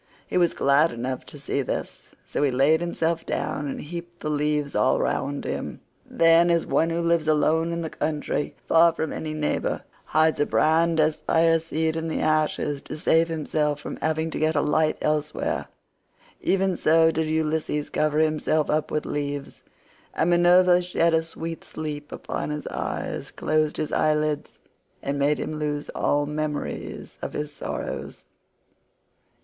He 0.25 0.35
was 0.35 0.55
glad 0.55 0.91
enough 0.91 1.27
to 1.27 1.37
see 1.37 1.61
this, 1.61 2.07
so 2.27 2.41
he 2.41 2.49
laid 2.49 2.81
himself 2.81 3.23
down 3.23 3.67
and 3.67 3.79
heaped 3.79 4.21
the 4.21 4.31
leaves 4.31 4.73
all 4.73 4.99
round 4.99 5.45
him. 5.45 5.79
Then, 6.09 6.49
as 6.49 6.65
one 6.65 6.89
who 6.89 7.01
lives 7.01 7.27
alone 7.27 7.71
in 7.71 7.83
the 7.83 7.89
country, 7.91 8.55
far 8.65 8.93
from 8.93 9.13
any 9.13 9.35
neighbor, 9.35 9.83
hides 10.05 10.39
a 10.39 10.47
brand 10.47 10.99
as 10.99 11.17
fire 11.17 11.59
seed 11.59 11.95
in 11.95 12.07
the 12.07 12.19
ashes 12.19 12.81
to 12.81 12.95
save 12.97 13.27
himself 13.27 13.79
from 13.79 13.97
having 13.97 14.31
to 14.31 14.39
get 14.39 14.55
a 14.55 14.61
light 14.61 14.97
elsewhere, 15.03 15.67
even 16.41 16.75
so 16.77 17.11
did 17.11 17.27
Ulysses 17.27 17.91
cover 17.91 18.17
himself 18.17 18.71
up 18.71 18.89
with 18.89 19.05
leaves; 19.05 19.61
and 20.15 20.31
Minerva 20.31 20.81
shed 20.81 21.13
a 21.13 21.21
sweet 21.21 21.63
sleep 21.63 22.11
upon 22.11 22.49
his 22.49 22.65
eyes, 22.65 23.29
closed 23.29 23.77
his 23.77 23.91
eyelids, 23.91 24.57
and 25.03 25.19
made 25.19 25.39
him 25.39 25.59
lose 25.59 25.89
all 25.89 26.25
memories 26.25 27.19
of 27.21 27.33
his 27.33 27.53
sorrows. 27.53 28.25